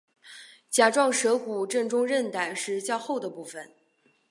[0.71, 3.71] 甲状舌骨正中韧带是较厚的部分。